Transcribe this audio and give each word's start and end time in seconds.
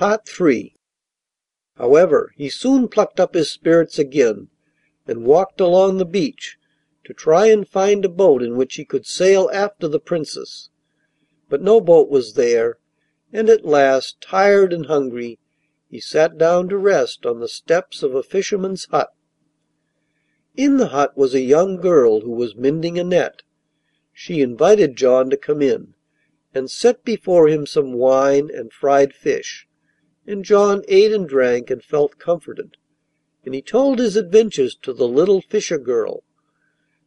III 0.00 0.76
However, 1.74 2.32
he 2.36 2.48
soon 2.48 2.86
plucked 2.86 3.18
up 3.18 3.34
his 3.34 3.50
spirits 3.50 3.98
again, 3.98 4.46
and 5.08 5.26
walked 5.26 5.60
along 5.60 5.98
the 5.98 6.04
beach 6.04 6.56
to 7.02 7.12
try 7.12 7.46
and 7.46 7.66
find 7.66 8.04
a 8.04 8.08
boat 8.08 8.40
in 8.40 8.56
which 8.56 8.76
he 8.76 8.84
could 8.84 9.06
sail 9.06 9.50
after 9.52 9.88
the 9.88 9.98
Princess. 9.98 10.70
But 11.48 11.62
no 11.62 11.80
boat 11.80 12.08
was 12.10 12.34
there, 12.34 12.78
and 13.32 13.50
at 13.50 13.64
last, 13.64 14.20
tired 14.20 14.72
and 14.72 14.86
hungry, 14.86 15.40
he 15.90 15.98
sat 15.98 16.38
down 16.38 16.68
to 16.68 16.78
rest 16.78 17.26
on 17.26 17.40
the 17.40 17.48
steps 17.48 18.04
of 18.04 18.14
a 18.14 18.22
fisherman's 18.22 18.84
hut. 18.84 19.12
In 20.56 20.76
the 20.76 20.88
hut 20.88 21.18
was 21.18 21.34
a 21.34 21.40
young 21.40 21.76
girl 21.76 22.20
who 22.20 22.30
was 22.30 22.54
mending 22.54 23.00
a 23.00 23.04
net. 23.04 23.42
She 24.12 24.42
invited 24.42 24.96
John 24.96 25.28
to 25.30 25.36
come 25.36 25.60
in, 25.60 25.94
and 26.54 26.70
set 26.70 27.04
before 27.04 27.48
him 27.48 27.66
some 27.66 27.94
wine 27.94 28.48
and 28.54 28.72
fried 28.72 29.12
fish, 29.12 29.66
and 30.28 30.44
John 30.44 30.82
ate 30.88 31.10
and 31.10 31.26
drank 31.26 31.70
and 31.70 31.82
felt 31.82 32.18
comforted, 32.18 32.76
and 33.46 33.54
he 33.54 33.62
told 33.62 33.98
his 33.98 34.14
adventures 34.14 34.74
to 34.82 34.92
the 34.92 35.08
little 35.08 35.40
fisher 35.40 35.78
girl. 35.78 36.22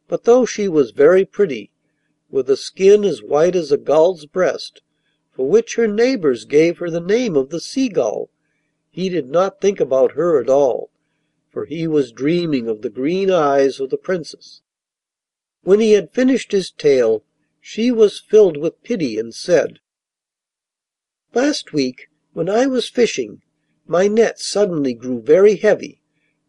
But 0.08 0.24
though 0.24 0.44
she 0.44 0.66
was 0.66 0.90
very 0.90 1.24
pretty, 1.24 1.70
with 2.30 2.50
a 2.50 2.56
skin 2.56 3.04
as 3.04 3.22
white 3.22 3.54
as 3.54 3.70
a 3.70 3.76
gull's 3.76 4.26
breast, 4.26 4.82
for 5.30 5.46
which 5.48 5.76
her 5.76 5.86
neighbours 5.86 6.44
gave 6.44 6.78
her 6.78 6.90
the 6.90 7.00
name 7.00 7.36
of 7.36 7.50
the 7.50 7.60
Seagull, 7.60 8.28
he 8.90 9.08
did 9.08 9.28
not 9.30 9.60
think 9.60 9.78
about 9.78 10.12
her 10.12 10.40
at 10.40 10.50
all, 10.50 10.90
for 11.48 11.64
he 11.64 11.86
was 11.86 12.10
dreaming 12.10 12.66
of 12.66 12.82
the 12.82 12.90
green 12.90 13.30
eyes 13.30 13.78
of 13.78 13.90
the 13.90 13.96
Princess. 13.96 14.62
When 15.62 15.78
he 15.78 15.92
had 15.92 16.10
finished 16.10 16.50
his 16.50 16.72
tale 16.72 17.22
she 17.60 17.92
was 17.92 18.18
filled 18.18 18.56
with 18.56 18.82
pity 18.82 19.16
and 19.16 19.32
said: 19.32 19.78
'Last 21.32 21.72
week 21.72 22.08
when 22.34 22.48
I 22.48 22.66
was 22.66 22.88
fishing 22.88 23.42
my 23.86 24.08
net 24.08 24.38
suddenly 24.38 24.94
grew 24.94 25.20
very 25.20 25.56
heavy, 25.56 26.00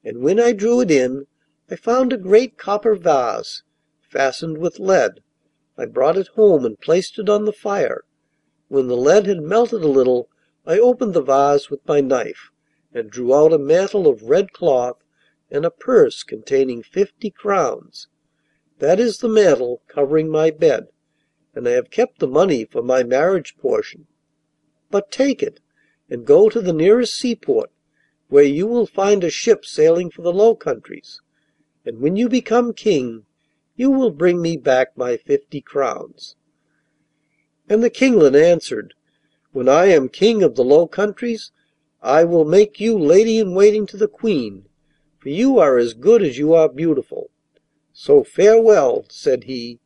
and 0.03 0.19
when 0.19 0.39
I 0.39 0.53
drew 0.53 0.79
it 0.79 0.91
in 0.91 1.25
I 1.69 1.75
found 1.75 2.13
a 2.13 2.17
great 2.17 2.57
copper 2.57 2.95
vase 2.95 3.63
fastened 4.01 4.59
with 4.59 4.79
lead. 4.79 5.21
I 5.77 5.85
brought 5.85 6.17
it 6.17 6.27
home 6.35 6.65
and 6.65 6.79
placed 6.79 7.17
it 7.19 7.27
on 7.27 7.45
the 7.45 7.51
fire. 7.51 8.03
When 8.67 8.87
the 8.87 8.95
lead 8.95 9.25
had 9.25 9.41
melted 9.41 9.83
a 9.83 9.87
little 9.87 10.29
I 10.65 10.79
opened 10.79 11.13
the 11.13 11.21
vase 11.21 11.69
with 11.69 11.85
my 11.87 11.99
knife 11.99 12.51
and 12.93 13.09
drew 13.09 13.33
out 13.33 13.51
a 13.51 13.57
mantle 13.57 14.07
of 14.07 14.29
red 14.29 14.53
cloth 14.53 15.03
and 15.49 15.65
a 15.65 15.71
purse 15.71 16.23
containing 16.23 16.83
fifty 16.83 17.29
crowns. 17.29 18.07
That 18.79 18.99
is 18.99 19.17
the 19.17 19.27
mantle 19.27 19.81
covering 19.87 20.29
my 20.29 20.51
bed, 20.51 20.87
and 21.53 21.67
I 21.67 21.71
have 21.71 21.91
kept 21.91 22.19
the 22.19 22.27
money 22.27 22.63
for 22.63 22.81
my 22.81 23.03
marriage 23.03 23.57
portion. 23.57 24.07
But 24.89 25.11
take 25.11 25.43
it 25.43 25.59
and 26.13 26.27
go 26.27 26.47
to 26.47 26.61
the 26.61 26.71
nearest 26.71 27.15
seaport, 27.15 27.71
where 28.29 28.43
you 28.43 28.67
will 28.67 28.85
find 28.85 29.23
a 29.23 29.31
ship 29.31 29.65
sailing 29.65 30.11
for 30.11 30.21
the 30.21 30.31
Low 30.31 30.53
Countries, 30.53 31.19
and 31.87 31.99
when 32.01 32.15
you 32.15 32.29
become 32.29 32.71
King 32.71 33.25
you 33.75 33.89
will 33.89 34.11
bring 34.11 34.39
me 34.39 34.55
back 34.55 34.95
my 34.95 35.17
fifty 35.17 35.59
crowns.' 35.59 36.35
And 37.67 37.81
the 37.83 37.89
Kinglet 37.89 38.35
answered: 38.35 38.93
'When 39.53 39.67
I 39.67 39.85
am 39.85 40.07
King 40.07 40.43
of 40.43 40.53
the 40.53 40.63
Low 40.63 40.85
Countries 40.85 41.49
I 41.99 42.25
will 42.25 42.45
make 42.45 42.79
you 42.79 42.95
lady 42.95 43.39
in 43.39 43.55
waiting 43.55 43.87
to 43.87 43.97
the 43.97 44.07
Queen, 44.07 44.67
for 45.17 45.29
you 45.29 45.57
are 45.57 45.79
as 45.79 45.95
good 45.95 46.21
as 46.21 46.37
you 46.37 46.53
are 46.53 46.69
beautiful. 46.69 47.31
So 47.91 48.23
farewell,' 48.23 49.05
said 49.09 49.45
he, 49.45 49.79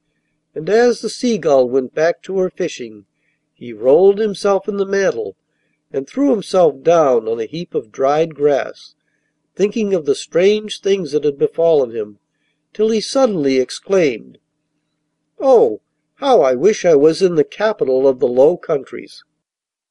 and 0.54 0.70
as 0.70 1.00
the 1.00 1.10
Seagull 1.10 1.70
went 1.70 1.96
back 1.96 2.22
to 2.24 2.38
her 2.40 2.50
fishing 2.50 3.06
he 3.54 3.72
rolled 3.72 4.20
himself 4.20 4.68
in 4.68 4.76
the 4.76 4.86
mantle 4.86 5.38
and 5.94 6.06
threw 6.06 6.32
himself 6.32 6.84
down 6.84 7.30
on 7.30 7.40
a 7.40 7.46
heap 7.46 7.74
of 7.74 7.94
dried 7.94 8.36
grass, 8.36 8.94
thinking 9.56 9.94
of 9.94 10.06
the 10.06 10.16
strange 10.16 10.82
things 10.82 11.14
that 11.14 11.24
had 11.24 11.38
befallen 11.38 11.92
him, 11.92 12.20
till 12.74 12.90
he 12.90 13.00
suddenly 13.00 13.58
exclaimed: 13.58 14.38
'Oh, 15.40 15.80
how 16.16 16.42
I 16.42 16.56
wish 16.56 16.84
I 16.84 16.96
was 16.96 17.22
in 17.22 17.36
the 17.36 17.46
capital 17.46 18.06
of 18.06 18.20
the 18.20 18.28
Low 18.28 18.58
Countries! 18.58 19.24